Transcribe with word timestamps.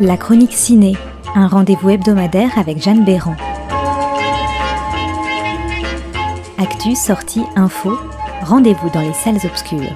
La 0.00 0.16
chronique 0.16 0.54
ciné, 0.54 0.94
un 1.36 1.46
rendez-vous 1.46 1.90
hebdomadaire 1.90 2.58
avec 2.58 2.82
Jeanne 2.82 3.04
Béran. 3.04 3.36
Actu, 6.58 6.96
sortie, 6.96 7.44
info, 7.54 7.96
rendez-vous 8.42 8.90
dans 8.90 9.02
les 9.02 9.12
salles 9.12 9.38
obscures. 9.44 9.94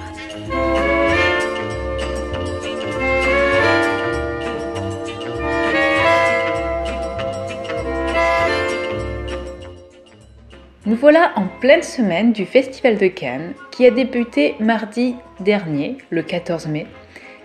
Nous 10.85 10.95
voilà 10.95 11.33
en 11.35 11.47
pleine 11.59 11.83
semaine 11.83 12.31
du 12.31 12.45
Festival 12.45 12.97
de 12.97 13.07
Cannes 13.07 13.53
qui 13.71 13.85
a 13.85 13.91
débuté 13.91 14.55
mardi 14.61 15.15
dernier, 15.41 15.97
le 16.09 16.23
14 16.23 16.67
mai, 16.67 16.87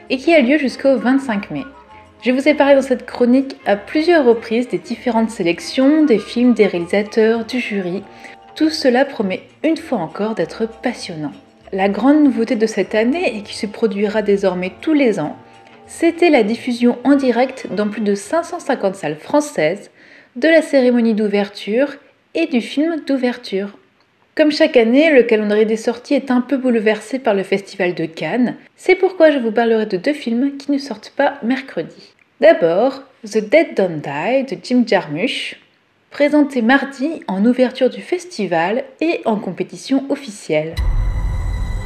et 0.08 0.18
qui 0.18 0.32
a 0.32 0.40
lieu 0.40 0.56
jusqu'au 0.56 0.96
25 0.96 1.50
mai. 1.50 1.64
Je 2.24 2.32
vous 2.32 2.48
ai 2.48 2.54
parlé 2.54 2.74
dans 2.74 2.80
cette 2.80 3.04
chronique 3.04 3.56
à 3.66 3.76
plusieurs 3.76 4.24
reprises 4.24 4.68
des 4.68 4.78
différentes 4.78 5.28
sélections, 5.28 6.06
des 6.06 6.18
films, 6.18 6.54
des 6.54 6.66
réalisateurs, 6.66 7.44
du 7.44 7.60
jury. 7.60 8.02
Tout 8.54 8.70
cela 8.70 9.04
promet 9.04 9.42
une 9.62 9.76
fois 9.76 9.98
encore 9.98 10.34
d'être 10.34 10.66
passionnant. 10.80 11.32
La 11.70 11.90
grande 11.90 12.24
nouveauté 12.24 12.56
de 12.56 12.66
cette 12.66 12.94
année, 12.94 13.36
et 13.36 13.42
qui 13.42 13.54
se 13.54 13.66
produira 13.66 14.22
désormais 14.22 14.72
tous 14.80 14.94
les 14.94 15.20
ans, 15.20 15.36
c'était 15.86 16.30
la 16.30 16.44
diffusion 16.44 16.96
en 17.04 17.14
direct 17.14 17.66
dans 17.70 17.88
plus 17.88 18.00
de 18.00 18.14
550 18.14 18.94
salles 18.94 19.16
françaises 19.16 19.90
de 20.34 20.48
la 20.48 20.62
cérémonie 20.62 21.12
d'ouverture 21.12 21.92
et 22.32 22.46
du 22.46 22.62
film 22.62 23.02
d'ouverture. 23.06 23.76
Comme 24.34 24.50
chaque 24.50 24.78
année, 24.78 25.10
le 25.10 25.24
calendrier 25.24 25.66
des 25.66 25.76
sorties 25.76 26.14
est 26.14 26.30
un 26.30 26.40
peu 26.40 26.56
bouleversé 26.56 27.18
par 27.18 27.34
le 27.34 27.42
Festival 27.42 27.94
de 27.94 28.06
Cannes. 28.06 28.56
C'est 28.76 28.96
pourquoi 28.96 29.30
je 29.30 29.38
vous 29.38 29.52
parlerai 29.52 29.84
de 29.84 29.98
deux 29.98 30.14
films 30.14 30.56
qui 30.56 30.72
ne 30.72 30.78
sortent 30.78 31.12
pas 31.14 31.34
mercredi. 31.42 32.13
D'abord, 32.40 33.04
The 33.22 33.40
Dead 33.40 33.76
Don't 33.76 34.00
Die 34.00 34.42
de 34.42 34.56
Jim 34.60 34.84
Jarmusch, 34.84 35.54
présenté 36.10 36.62
mardi 36.62 37.22
en 37.28 37.44
ouverture 37.44 37.88
du 37.88 38.02
festival 38.02 38.82
et 39.00 39.22
en 39.24 39.36
compétition 39.36 40.04
officielle. 40.10 40.74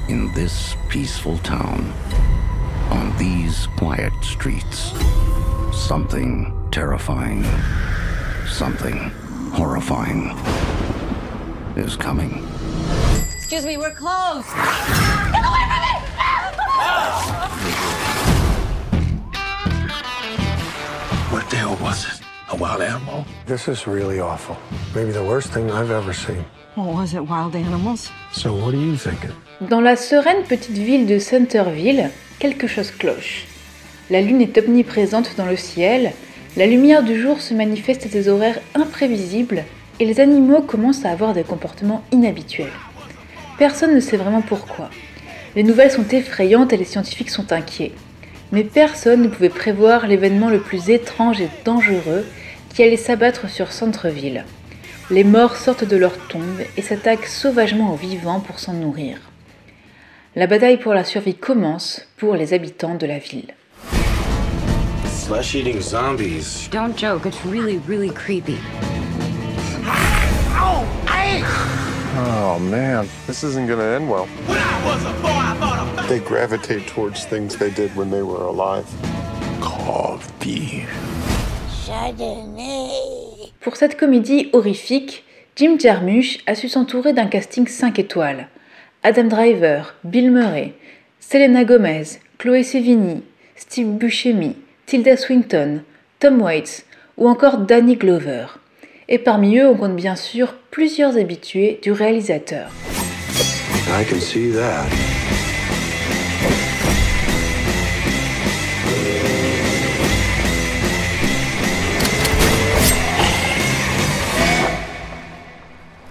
In 0.09 0.33
this 0.35 0.75
peaceful 0.89 1.37
town, 1.43 1.93
on 2.91 3.15
these 3.19 3.69
quiet 3.77 4.11
streets, 4.23 4.95
something 5.71 6.51
terrifying, 6.71 7.45
something 8.47 9.13
horrifying 9.53 10.35
is 11.77 11.95
coming. 11.95 12.43
Excuse 13.37 13.67
me, 13.67 13.77
we're 13.77 13.95
closed. 13.95 14.47
What 14.47 15.33
the 15.33 15.37
hell 16.81 18.08
was 21.89 22.05
it? 22.05 22.21
A 22.51 22.57
wild 22.57 22.83
animal? 22.83 23.25
This 23.47 23.67
is 23.67 23.87
really 23.87 24.21
awful. 24.21 24.57
Maybe 24.95 25.11
the 25.11 25.25
worst 25.25 25.49
thing 25.55 25.71
I've 25.71 25.91
ever 25.91 26.13
seen. 26.13 26.45
What 26.75 26.95
was 26.95 27.15
it, 27.15 27.25
wild 27.27 27.55
animals? 27.57 28.11
So, 28.31 28.53
what 28.53 28.75
are 28.75 28.85
you 28.89 28.97
thinking? 28.97 29.33
Dans 29.71 29.81
la 29.81 29.97
sereine 29.97 30.43
petite 30.45 30.77
ville 30.77 31.07
de 31.07 31.19
Centerville, 31.19 32.11
quelque 32.39 32.67
chose 32.67 32.91
cloche. 32.91 33.47
La 34.11 34.21
lune 34.21 34.43
est 34.43 34.59
omniprésente 34.59 35.35
dans 35.39 35.47
le 35.47 35.57
ciel, 35.57 36.13
la 36.59 36.67
lumière 36.67 37.03
du 37.03 37.19
jour 37.19 37.41
se 37.41 37.55
manifeste 37.55 38.05
à 38.05 38.09
des 38.11 38.29
horaires 38.29 38.61
imprévisibles 38.75 39.65
et 39.99 40.05
les 40.05 40.21
animaux 40.21 40.61
commencent 40.61 41.07
à 41.07 41.11
avoir 41.11 41.33
des 41.33 41.45
comportements 41.45 42.05
inhabituels. 42.13 42.79
Personne 43.59 43.95
ne 43.95 44.01
sait 44.01 44.19
vraiment 44.19 44.43
pourquoi. 44.43 44.91
Les 45.57 45.63
nouvelles 45.63 45.91
sont 45.91 46.09
effrayantes 46.09 46.73
et 46.75 46.77
les 46.77 46.85
scientifiques 46.85 47.31
sont 47.31 47.51
inquiets. 47.51 47.93
Mais 48.53 48.65
personne 48.65 49.23
ne 49.23 49.29
pouvait 49.29 49.49
prévoir 49.49 50.07
l'événement 50.07 50.49
le 50.49 50.61
plus 50.61 50.91
étrange 50.91 51.41
et 51.41 51.49
dangereux 51.65 52.25
qui 52.75 52.83
allait 52.83 52.97
s'abattre 52.97 53.49
sur 53.51 53.73
Centreville. 53.73 54.45
Les 55.11 55.25
morts 55.25 55.57
sortent 55.57 55.85
de 55.85 55.97
leur 55.97 56.17
tombe 56.29 56.61
et 56.77 56.83
s'attaquent 56.83 57.27
sauvagement 57.27 57.93
aux 57.93 57.97
vivants 57.97 58.41
pour 58.41 58.59
s'en 58.59 58.75
nourrir. 58.75 59.19
La 60.37 60.47
bataille 60.47 60.79
pour 60.79 60.95
la 60.95 61.05
survie 61.05 61.35
commence 61.35 62.07
pour 62.17 62.37
les 62.37 62.55
habitants 62.55 62.95
de 62.95 63.07
la 63.07 63.19
ville. 63.19 63.55
Flesh 65.27 65.55
eating 65.55 65.81
zombies. 65.81 66.69
Don't 66.71 66.97
joke, 66.97 67.27
it's 67.27 67.45
really, 67.45 67.81
really 67.87 68.11
creepy. 68.11 68.59
Oh 70.61 70.85
man, 72.59 73.09
this 73.27 73.45
isn't 73.45 73.67
gonna 73.67 73.85
end 73.85 74.09
well. 74.09 74.27
They 76.09 76.21
gravitate 76.21 76.87
towards 76.87 77.25
things 77.25 77.57
they 77.57 77.71
did 77.71 77.95
when 77.97 78.11
they 78.11 78.23
were 78.23 78.45
alive. 78.45 78.87
Coffee. 79.61 80.87
Pour 83.61 83.77
cette 83.77 83.97
comédie 83.97 84.51
horrifique, 84.53 85.25
Jim 85.57 85.79
Jarmusch 85.79 86.39
a 86.47 86.55
su 86.55 86.69
s'entourer 86.69 87.13
d'un 87.13 87.27
casting 87.27 87.67
5 87.67 87.99
étoiles. 87.99 88.49
Adam 89.03 89.29
Driver, 89.29 89.95
Bill 90.05 90.31
Murray, 90.31 90.75
Selena 91.21 91.65
Gomez, 91.65 92.21
Chloé 92.39 92.63
Sevigny, 92.63 93.23
Steve 93.57 93.99
Buscemi, 93.99 94.57
Tilda 94.87 95.17
Swinton, 95.17 95.83
Tom 96.21 96.43
Waits 96.43 96.85
ou 97.17 97.29
encore 97.29 97.59
Danny 97.59 97.97
Glover. 97.97 98.47
Et 99.11 99.19
parmi 99.19 99.57
eux, 99.57 99.67
on 99.67 99.75
compte 99.75 99.97
bien 99.97 100.17
sûr 100.17 100.55
plusieurs 100.71 101.17
habitués 101.17 101.81
du 101.83 101.93
réalisateur. 101.93 102.69
I 103.89 104.05
can 104.05 104.21
see 104.21 104.51
that. 104.53 104.85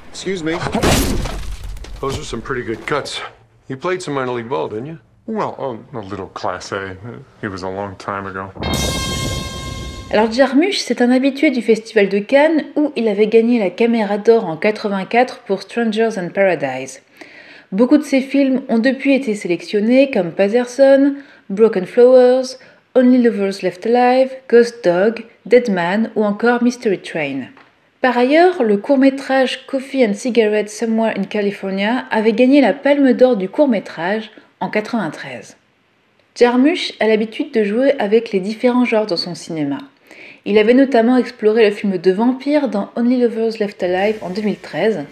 Excuse 0.09 0.43
me. 0.43 0.57
Those 2.01 2.17
are 2.17 2.23
some 2.23 2.41
pretty 2.41 2.63
good 2.63 2.83
cuts. 2.87 3.21
You 3.69 3.77
played 3.77 4.01
some 4.01 4.15
minor 4.15 4.33
league 4.33 4.49
ball, 4.49 4.69
didn't 4.69 4.87
you? 4.87 4.97
Well, 5.27 5.55
oh, 5.59 5.77
a 5.93 5.99
little 5.99 6.29
Class 6.29 6.71
A. 6.71 6.97
It 7.43 7.49
was 7.49 7.61
a 7.61 7.69
long 7.69 7.95
time 7.97 8.25
ago. 8.25 8.51
Alors 10.09 10.31
Jarmusch, 10.31 10.77
c'est 10.77 11.01
un 11.01 11.11
habitué 11.11 11.51
du 11.51 11.61
Festival 11.61 12.07
de 12.07 12.19
Cannes 12.19 12.63
où 12.77 12.93
il 12.95 13.09
avait 13.09 13.27
gagné 13.27 13.59
la 13.59 13.69
Caméra 13.69 14.17
d'Or 14.17 14.45
en 14.45 14.55
84 14.55 15.39
pour 15.39 15.61
Strangers 15.61 16.17
in 16.17 16.29
Paradise. 16.29 17.01
Beaucoup 17.73 17.97
de 17.97 18.03
ses 18.03 18.21
films 18.21 18.61
ont 18.69 18.79
depuis 18.79 19.13
été 19.13 19.35
sélectionnés 19.35 20.09
comme 20.09 20.31
Patterson, 20.31 21.15
Broken 21.49 21.85
Flowers, 21.85 22.55
Only 22.95 23.21
Lovers 23.21 23.61
Left 23.63 23.85
Alive, 23.85 24.31
Ghost 24.49 24.81
Dog, 24.85 25.25
Dead 25.45 25.69
Man 25.69 26.09
ou 26.15 26.23
encore 26.23 26.63
Mystery 26.63 26.99
Train. 26.99 27.41
Par 27.99 28.17
ailleurs, 28.17 28.63
le 28.63 28.77
court-métrage 28.77 29.67
Coffee 29.67 30.05
and 30.05 30.13
Cigarettes 30.13 30.69
Somewhere 30.69 31.15
in 31.17 31.23
California 31.23 32.05
avait 32.11 32.31
gagné 32.31 32.61
la 32.61 32.71
Palme 32.71 33.11
d'Or 33.11 33.35
du 33.35 33.49
court-métrage 33.49 34.31
en 34.61 34.69
93. 34.69 35.57
Jarmusch 36.33 36.93
a 37.01 37.07
l'habitude 37.07 37.51
de 37.51 37.65
jouer 37.65 37.91
avec 37.99 38.31
les 38.31 38.39
différents 38.39 38.85
genres 38.85 39.07
dans 39.07 39.17
son 39.17 39.35
cinéma. 39.35 39.79
Il 40.49 40.57
avait 40.57 40.73
notamment 40.73 41.17
exploré 41.17 41.69
le 41.69 41.75
film 41.75 41.97
de 41.97 42.11
vampire 42.11 42.69
dans 42.69 42.89
Only 42.95 43.19
Lovers 43.19 43.59
Left 43.59 43.83
Alive 43.83 44.15
en 44.21 44.29
2013, 44.29 45.03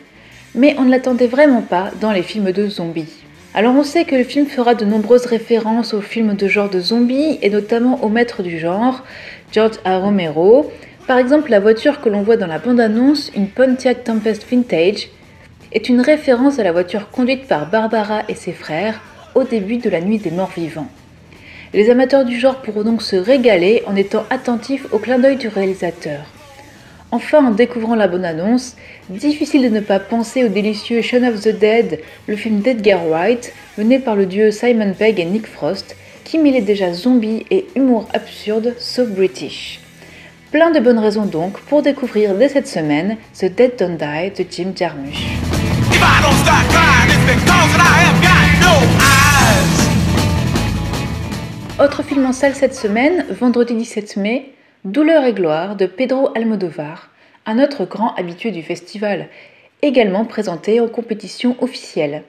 mais 0.56 0.78
on 0.79 0.84
ne 0.84 0.90
l'attendait 0.90 1.28
vraiment 1.28 1.62
pas 1.62 1.91
dans 2.00 2.13
les 2.13 2.23
films 2.23 2.53
de 2.53 2.69
zombies. 2.69 3.12
Alors 3.53 3.75
on 3.75 3.84
sait 3.84 4.06
que 4.06 4.16
le 4.16 4.23
film 4.23 4.46
fera 4.46 4.75
de 4.75 4.85
nombreuses 4.85 5.25
références 5.25 5.94
aux 5.94 6.00
films 6.00 6.35
de 6.35 6.47
genre 6.47 6.69
de 6.69 6.79
zombies 6.79 7.37
et 7.41 7.49
notamment 7.49 8.02
au 8.02 8.08
maître 8.08 8.43
du 8.43 8.58
genre, 8.58 9.03
George 9.52 9.76
A. 9.84 9.97
Romero. 9.97 10.72
Par 11.05 11.17
exemple, 11.17 11.52
la 11.52 11.59
voiture 11.59 11.99
que 11.99 12.08
l'on 12.08 12.22
voit 12.22 12.38
dans 12.38 12.47
la 12.47 12.59
bande-annonce, 12.59 13.29
une 13.35 13.49
Pontiac 13.49 14.05
Tempest 14.05 14.49
Vintage, 14.49 15.09
est 15.73 15.90
une 15.90 15.99
référence 15.99 16.59
à 16.59 16.64
la 16.64 16.72
voiture 16.72 17.09
conduite 17.11 17.46
par 17.49 17.70
Barbara 17.70 18.22
et 18.29 18.35
ses 18.35 18.53
frères 18.53 19.02
au 19.35 19.43
début 19.43 19.79
de 19.79 19.90
la 19.90 19.99
nuit 19.99 20.17
des 20.17 20.31
morts 20.31 20.53
vivants. 20.55 20.88
Les 21.75 21.89
amateurs 21.89 22.23
du 22.23 22.39
genre 22.39 22.61
pourront 22.61 22.83
donc 22.83 23.01
se 23.01 23.17
régaler 23.17 23.83
en 23.85 23.97
étant 23.97 24.23
attentifs 24.29 24.87
au 24.93 24.97
clin 24.97 25.19
d'œil 25.19 25.35
du 25.35 25.49
réalisateur. 25.49 26.22
Enfin, 27.11 27.45
en 27.45 27.51
découvrant 27.51 27.95
la 27.95 28.07
bonne 28.07 28.23
annonce, 28.23 28.77
difficile 29.09 29.63
de 29.63 29.67
ne 29.67 29.81
pas 29.81 29.99
penser 29.99 30.45
au 30.45 30.47
délicieux 30.47 31.01
Shaun 31.01 31.27
of 31.27 31.41
the 31.41 31.49
Dead, 31.49 31.99
le 32.27 32.37
film 32.37 32.61
d'Edgar 32.61 33.05
Wright, 33.05 33.51
mené 33.77 33.99
par 33.99 34.16
le 34.16 34.25
duo 34.25 34.51
Simon 34.51 34.93
Pegg 34.97 35.19
et 35.19 35.25
Nick 35.25 35.47
Frost, 35.47 35.97
qui 36.23 36.37
mêlait 36.37 36.61
déjà 36.61 36.93
zombies 36.93 37.45
et 37.51 37.66
humour 37.75 38.07
absurde, 38.13 38.73
so 38.79 39.05
british. 39.05 39.81
Plein 40.51 40.71
de 40.71 40.79
bonnes 40.79 40.99
raisons 40.99 41.25
donc 41.25 41.59
pour 41.59 41.81
découvrir 41.81 42.35
dès 42.35 42.47
cette 42.47 42.69
semaine 42.69 43.17
The 43.37 43.53
Dead 43.53 43.73
Don't 43.78 43.97
Die 43.97 44.31
de 44.31 44.49
Jim 44.49 44.71
Jarmusch. 44.73 45.25
Autre 51.77 52.03
film 52.03 52.25
en 52.25 52.31
salle 52.31 52.55
cette 52.55 52.73
semaine, 52.73 53.25
vendredi 53.29 53.75
17 53.75 54.16
mai, 54.16 54.53
Douleur 54.85 55.25
et 55.25 55.33
gloire 55.33 55.75
de 55.75 55.85
Pedro 55.85 56.29
Almodovar, 56.33 57.09
un 57.45 57.61
autre 57.61 57.83
grand 57.83 58.16
habitué 58.16 58.51
du 58.51 58.63
festival, 58.63 59.27
également 59.81 60.23
présenté 60.23 60.79
en 60.79 60.87
compétition 60.87 61.57
officielle. 61.59 62.23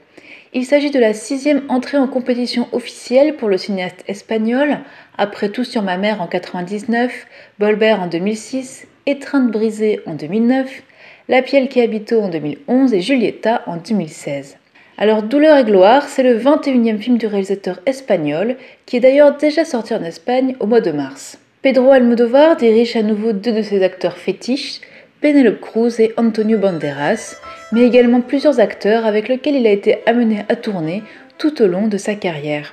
Il 0.52 0.66
s'agit 0.66 0.90
de 0.90 0.98
la 0.98 1.14
sixième 1.14 1.62
entrée 1.68 1.96
en 1.96 2.08
compétition 2.08 2.66
officielle 2.72 3.36
pour 3.36 3.48
le 3.48 3.56
cinéaste 3.56 4.02
espagnol, 4.08 4.80
après 5.16 5.48
Tout 5.50 5.62
sur 5.62 5.82
ma 5.82 5.96
mère 5.96 6.20
en 6.20 6.26
99, 6.26 7.28
Bolbert 7.60 8.00
en 8.00 8.08
2006, 8.08 8.88
Étreinte 9.06 9.52
brisée 9.52 10.00
en 10.06 10.14
2009, 10.14 10.82
La 11.28 11.42
Pielle 11.42 11.68
qui 11.68 11.80
habito 11.80 12.20
en 12.20 12.30
2011 12.30 12.94
et 12.94 13.00
Julieta 13.00 13.62
en 13.66 13.76
2016. 13.76 14.56
Alors 14.98 15.22
Douleur 15.22 15.58
et 15.58 15.64
gloire, 15.64 16.04
c'est 16.08 16.22
le 16.22 16.38
21e 16.38 16.98
film 16.98 17.18
du 17.18 17.26
réalisateur 17.26 17.80
espagnol, 17.84 18.56
qui 18.86 18.96
est 18.96 19.00
d'ailleurs 19.00 19.36
déjà 19.36 19.66
sorti 19.66 19.94
en 19.94 20.02
Espagne 20.02 20.56
au 20.58 20.66
mois 20.66 20.80
de 20.80 20.90
mars. 20.90 21.38
Pedro 21.60 21.90
Almodovar 21.90 22.56
dirige 22.56 22.96
à 22.96 23.02
nouveau 23.02 23.32
deux 23.32 23.52
de 23.52 23.60
ses 23.60 23.82
acteurs 23.82 24.16
fétiches, 24.16 24.80
Penelope 25.20 25.60
Cruz 25.60 26.00
et 26.00 26.14
Antonio 26.16 26.56
Banderas, 26.58 27.36
mais 27.72 27.82
également 27.82 28.22
plusieurs 28.22 28.58
acteurs 28.58 29.04
avec 29.04 29.28
lesquels 29.28 29.56
il 29.56 29.66
a 29.66 29.72
été 29.72 29.98
amené 30.06 30.44
à 30.48 30.56
tourner 30.56 31.02
tout 31.36 31.60
au 31.60 31.66
long 31.66 31.88
de 31.88 31.98
sa 31.98 32.14
carrière. 32.14 32.72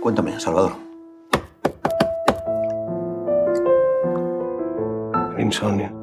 Cuéntame, 0.00 0.38
Salvador. 0.38 0.78
Insomnio. 5.38 5.97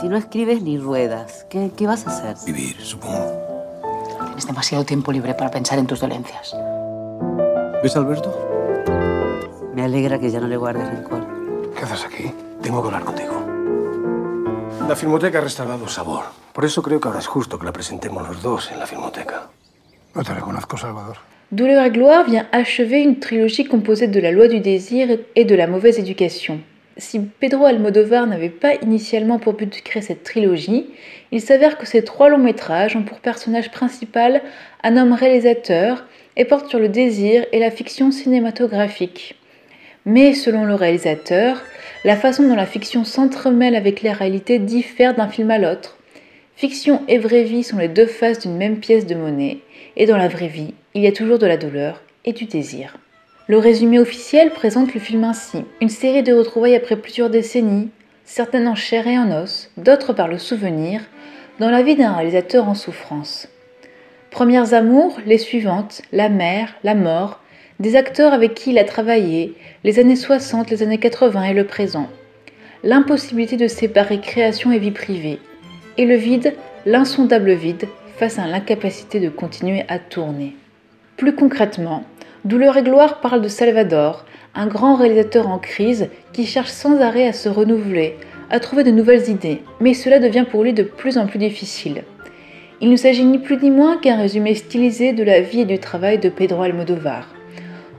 Si 0.00 0.08
no 0.08 0.16
escribes 0.16 0.62
ni 0.62 0.78
ruedas, 0.78 1.44
¿qué, 1.50 1.70
qué 1.76 1.86
vas 1.86 2.06
a 2.06 2.10
hacer? 2.10 2.36
Vivir, 2.46 2.80
supongo. 2.80 3.36
Tienes 4.24 4.46
demasiado 4.46 4.84
tiempo 4.84 5.12
libre 5.12 5.34
para 5.34 5.50
pensar 5.50 5.78
en 5.78 5.86
tus 5.86 6.00
dolencias. 6.00 6.56
¿Ves 7.82 7.96
a 7.96 7.98
Alberto? 7.98 8.82
Me 9.74 9.82
alegra 9.82 10.18
que 10.18 10.30
ya 10.30 10.40
no 10.40 10.48
le 10.48 10.56
guardes 10.56 10.88
rencor. 10.88 11.26
¿Qué 11.76 11.84
haces 11.84 12.06
aquí? 12.06 12.32
Tengo 12.62 12.80
que 12.80 12.86
hablar 12.88 13.04
contigo. 13.04 13.44
La 14.88 14.96
Filmoteca 14.96 15.38
ha 15.38 15.42
restaurado 15.42 15.86
sabor. 15.86 16.24
Por 16.54 16.64
eso 16.64 16.80
creo 16.80 16.98
que 16.98 17.08
ahora 17.08 17.20
es 17.20 17.26
justo 17.26 17.58
que 17.58 17.66
la 17.66 17.72
presentemos 17.72 18.26
los 18.26 18.42
dos 18.42 18.72
en 18.72 18.78
la 18.78 18.86
Filmoteca. 18.86 19.48
No 20.14 20.24
te 20.24 20.32
reconozco, 20.32 20.78
Salvador. 20.78 21.18
Douleur 21.50 21.84
et 21.84 21.90
gloire 21.90 22.24
vient 22.24 22.48
achever 22.52 23.02
une 23.02 23.18
trilogie 23.20 23.64
composée 23.66 24.08
de 24.08 24.20
la 24.20 24.30
loi 24.30 24.48
du 24.48 24.60
désir 24.60 25.18
et 25.34 25.44
de 25.44 25.54
la 25.56 25.66
mauvaise 25.66 25.98
éducation. 25.98 26.62
Si 27.00 27.18
Pedro 27.18 27.64
Almodovar 27.64 28.26
n'avait 28.26 28.50
pas 28.50 28.74
initialement 28.82 29.38
pour 29.38 29.54
but 29.54 29.74
de 29.74 29.80
créer 29.82 30.02
cette 30.02 30.22
trilogie, 30.22 30.84
il 31.32 31.40
s'avère 31.40 31.78
que 31.78 31.86
ces 31.86 32.04
trois 32.04 32.28
longs 32.28 32.36
métrages 32.36 32.94
ont 32.94 33.04
pour 33.04 33.20
personnage 33.20 33.70
principal 33.70 34.42
un 34.82 34.98
homme 34.98 35.14
réalisateur 35.14 36.04
et 36.36 36.44
portent 36.44 36.68
sur 36.68 36.78
le 36.78 36.90
désir 36.90 37.46
et 37.52 37.58
la 37.58 37.70
fiction 37.70 38.10
cinématographique. 38.10 39.36
Mais 40.04 40.34
selon 40.34 40.66
le 40.66 40.74
réalisateur, 40.74 41.62
la 42.04 42.16
façon 42.16 42.46
dont 42.46 42.54
la 42.54 42.66
fiction 42.66 43.04
s'entremêle 43.04 43.76
avec 43.76 44.02
la 44.02 44.12
réalité 44.12 44.58
diffère 44.58 45.14
d'un 45.14 45.28
film 45.28 45.50
à 45.50 45.58
l'autre. 45.58 45.96
Fiction 46.54 47.00
et 47.08 47.16
vraie 47.16 47.44
vie 47.44 47.62
sont 47.62 47.78
les 47.78 47.88
deux 47.88 48.06
faces 48.06 48.40
d'une 48.40 48.58
même 48.58 48.78
pièce 48.78 49.06
de 49.06 49.14
monnaie, 49.14 49.60
et 49.96 50.04
dans 50.04 50.18
la 50.18 50.28
vraie 50.28 50.48
vie, 50.48 50.74
il 50.92 51.00
y 51.00 51.06
a 51.06 51.12
toujours 51.12 51.38
de 51.38 51.46
la 51.46 51.56
douleur 51.56 52.02
et 52.26 52.34
du 52.34 52.44
désir. 52.44 52.99
Le 53.50 53.58
résumé 53.58 53.98
officiel 53.98 54.50
présente 54.50 54.94
le 54.94 55.00
film 55.00 55.24
ainsi 55.24 55.64
une 55.80 55.88
série 55.88 56.22
de 56.22 56.32
retrouvailles 56.32 56.76
après 56.76 56.94
plusieurs 56.94 57.30
décennies, 57.30 57.88
certaines 58.24 58.68
en 58.68 58.76
chair 58.76 59.08
et 59.08 59.18
en 59.18 59.42
os, 59.42 59.72
d'autres 59.76 60.12
par 60.12 60.28
le 60.28 60.38
souvenir, 60.38 61.00
dans 61.58 61.68
la 61.68 61.82
vie 61.82 61.96
d'un 61.96 62.12
réalisateur 62.12 62.68
en 62.68 62.76
souffrance. 62.76 63.48
Premières 64.30 64.72
amours, 64.72 65.18
les 65.26 65.36
suivantes, 65.36 66.02
la 66.12 66.28
mère, 66.28 66.76
la 66.84 66.94
mort, 66.94 67.40
des 67.80 67.96
acteurs 67.96 68.32
avec 68.32 68.54
qui 68.54 68.70
il 68.70 68.78
a 68.78 68.84
travaillé, 68.84 69.56
les 69.82 69.98
années 69.98 70.14
60, 70.14 70.70
les 70.70 70.84
années 70.84 70.98
80 70.98 71.42
et 71.42 71.54
le 71.54 71.66
présent. 71.66 72.08
L'impossibilité 72.84 73.56
de 73.56 73.66
séparer 73.66 74.20
création 74.20 74.70
et 74.70 74.78
vie 74.78 74.92
privée. 74.92 75.40
Et 75.98 76.06
le 76.06 76.14
vide, 76.14 76.54
l'insondable 76.86 77.54
vide, 77.54 77.88
face 78.16 78.38
à 78.38 78.46
l'incapacité 78.46 79.18
de 79.18 79.28
continuer 79.28 79.82
à 79.88 79.98
tourner. 79.98 80.54
Plus 81.16 81.34
concrètement, 81.34 82.04
Douleur 82.46 82.78
et 82.78 82.82
gloire 82.82 83.20
parle 83.20 83.42
de 83.42 83.48
Salvador, 83.48 84.24
un 84.54 84.66
grand 84.66 84.94
réalisateur 84.94 85.46
en 85.46 85.58
crise 85.58 86.08
qui 86.32 86.46
cherche 86.46 86.70
sans 86.70 86.98
arrêt 87.02 87.26
à 87.26 87.34
se 87.34 87.50
renouveler, 87.50 88.16
à 88.48 88.60
trouver 88.60 88.82
de 88.82 88.90
nouvelles 88.90 89.28
idées, 89.28 89.60
mais 89.78 89.92
cela 89.92 90.18
devient 90.18 90.46
pour 90.50 90.64
lui 90.64 90.72
de 90.72 90.82
plus 90.82 91.18
en 91.18 91.26
plus 91.26 91.38
difficile. 91.38 92.02
Il 92.80 92.88
ne 92.88 92.96
s'agit 92.96 93.24
ni 93.24 93.38
plus 93.38 93.58
ni 93.58 93.70
moins 93.70 93.98
qu'un 93.98 94.16
résumé 94.16 94.54
stylisé 94.54 95.12
de 95.12 95.22
la 95.22 95.42
vie 95.42 95.60
et 95.60 95.64
du 95.66 95.78
travail 95.78 96.16
de 96.16 96.30
Pedro 96.30 96.62
Almodovar. 96.62 97.28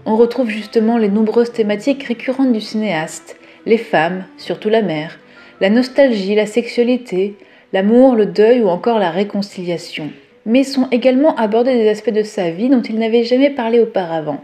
On 0.08 0.16
retrouve 0.16 0.50
justement 0.50 0.98
les 0.98 1.10
nombreuses 1.10 1.52
thématiques 1.52 2.04
récurrentes 2.04 2.52
du 2.52 2.62
cinéaste, 2.62 3.38
les 3.68 3.78
femmes, 3.78 4.24
surtout 4.38 4.70
la 4.70 4.82
mère, 4.82 5.20
la 5.60 5.70
nostalgie, 5.70 6.34
la 6.34 6.48
sexualité, 6.48 7.36
l'amour, 7.74 8.16
le 8.16 8.26
deuil 8.26 8.62
ou 8.62 8.70
encore 8.70 8.98
la 8.98 9.12
réconciliation 9.12 10.10
mais 10.46 10.64
sont 10.64 10.88
également 10.92 11.36
abordés 11.36 11.76
des 11.76 11.90
aspects 11.90 12.10
de 12.10 12.24
sa 12.24 12.50
vie 12.50 12.70
dont 12.70 12.82
il 12.82 12.98
n'avait 12.98 13.24
jamais 13.24 13.50
parlé 13.50 13.80
auparavant. 13.80 14.42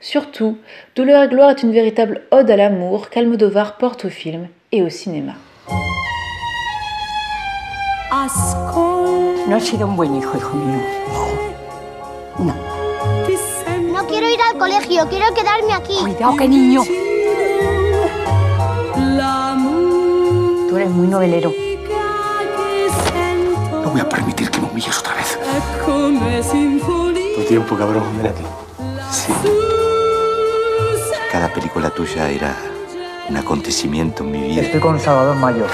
Surtout, 0.00 0.58
Douleur 0.96 1.22
et 1.24 1.28
gloire 1.28 1.50
est 1.50 1.62
une 1.62 1.72
véritable 1.72 2.22
ode 2.30 2.50
à 2.50 2.56
l'amour 2.56 3.08
qu'Almodovar 3.08 3.76
porte 3.76 4.04
au 4.04 4.08
film 4.08 4.48
et 4.72 4.82
au 4.82 4.88
cinéma. 4.88 5.34
No 9.48 9.56
has 9.56 9.64
sido 9.64 9.86
un 9.86 9.96
buen 9.96 10.14
hijo, 10.14 10.36
hijo 10.36 10.54
mío. 10.54 10.78
No. 12.38 12.44
No. 12.44 12.54
No 13.92 14.06
quiero 14.06 14.28
ir 14.28 14.38
al 14.50 14.58
colegio, 14.58 15.08
quiero 15.08 15.34
quedarme 15.34 15.72
aquí. 15.72 15.94
Cuidado, 16.00 16.36
qué 16.36 16.48
niño. 16.48 16.82
Tú 20.68 20.76
eres 20.76 20.90
muy 20.90 21.08
novelero. 21.08 21.52
Voy 23.92 24.00
a 24.00 24.08
permitir 24.08 24.50
que 24.50 24.58
me 24.58 24.68
humilles 24.68 24.98
otra 24.98 25.14
vez. 25.14 25.38
Tu 27.36 27.44
tiempo, 27.44 27.76
cabrón. 27.76 28.02
Ven 28.16 28.26
aquí. 28.26 28.42
Sí. 29.10 29.32
Cada 31.30 31.52
película 31.52 31.90
tuya 31.90 32.30
era 32.30 32.56
un 33.28 33.36
acontecimiento 33.36 34.24
en 34.24 34.30
mi 34.32 34.40
vida. 34.48 34.62
Estoy 34.62 34.80
con 34.80 34.98
Salvador 34.98 35.36
Mayor. 35.36 35.68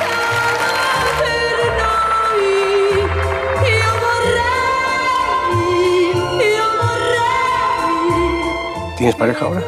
¿Tienes 8.96 9.14
pareja 9.14 9.44
ahora? 9.44 9.62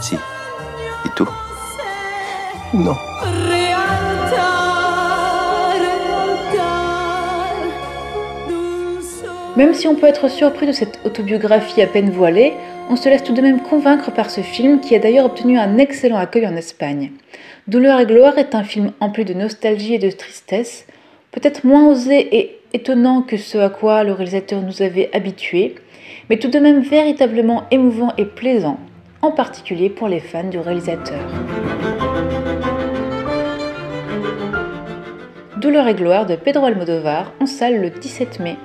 Sí. 0.00 0.16
¿Y 1.04 1.08
tú? 1.08 1.26
No. 2.72 2.96
Même 9.54 9.74
si 9.74 9.86
on 9.86 9.94
peut 9.94 10.06
être 10.06 10.30
surpris 10.30 10.66
de 10.66 10.72
cette 10.72 10.98
autobiographie 11.04 11.82
à 11.82 11.86
peine 11.86 12.08
voilée, 12.08 12.54
on 12.88 12.96
se 12.96 13.10
laisse 13.10 13.22
tout 13.22 13.34
de 13.34 13.42
même 13.42 13.60
convaincre 13.60 14.10
par 14.10 14.30
ce 14.30 14.40
film 14.40 14.80
qui 14.80 14.94
a 14.94 14.98
d'ailleurs 14.98 15.26
obtenu 15.26 15.58
un 15.58 15.76
excellent 15.76 16.16
accueil 16.16 16.46
en 16.46 16.56
Espagne. 16.56 17.12
Douleur 17.68 18.00
et 18.00 18.06
gloire 18.06 18.38
est 18.38 18.54
un 18.54 18.64
film 18.64 18.92
empli 19.00 19.26
de 19.26 19.34
nostalgie 19.34 19.94
et 19.94 19.98
de 19.98 20.10
tristesse, 20.10 20.86
peut-être 21.32 21.64
moins 21.64 21.86
osé 21.86 22.34
et 22.34 22.60
étonnant 22.72 23.20
que 23.20 23.36
ce 23.36 23.58
à 23.58 23.68
quoi 23.68 24.04
le 24.04 24.12
réalisateur 24.12 24.62
nous 24.62 24.80
avait 24.80 25.10
habitués, 25.12 25.74
mais 26.30 26.38
tout 26.38 26.48
de 26.48 26.58
même 26.58 26.80
véritablement 26.80 27.64
émouvant 27.70 28.14
et 28.16 28.24
plaisant, 28.24 28.78
en 29.20 29.32
particulier 29.32 29.90
pour 29.90 30.08
les 30.08 30.20
fans 30.20 30.48
du 30.48 30.58
réalisateur. 30.58 31.20
Douleur 35.58 35.86
et 35.88 35.94
gloire 35.94 36.24
de 36.24 36.36
Pedro 36.36 36.64
Almodovar 36.64 37.32
en 37.38 37.46
salle 37.46 37.82
le 37.82 37.90
17 37.90 38.40
mai. 38.40 38.56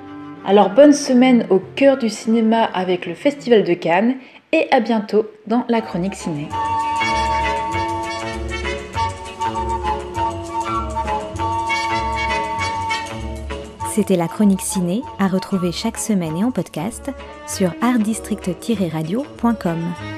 Alors 0.44 0.70
bonne 0.70 0.92
semaine 0.92 1.46
au 1.50 1.58
cœur 1.58 1.98
du 1.98 2.08
cinéma 2.08 2.62
avec 2.64 3.06
le 3.06 3.14
Festival 3.14 3.64
de 3.64 3.74
Cannes 3.74 4.14
et 4.52 4.68
à 4.70 4.78
bientôt 4.80 5.26
dans 5.46 5.64
la 5.68 5.80
chronique 5.80 6.14
ciné. 6.14 6.48
C'était 13.90 14.16
la 14.16 14.28
chronique 14.28 14.60
ciné 14.60 15.02
à 15.18 15.26
retrouver 15.26 15.72
chaque 15.72 15.98
semaine 15.98 16.36
et 16.36 16.44
en 16.44 16.52
podcast 16.52 17.10
sur 17.48 17.72
artdistrict-radio.com. 17.82 20.17